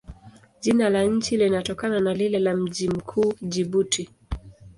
[0.61, 4.09] Jina la nchi linatokana na lile la mji mkuu, Jibuti.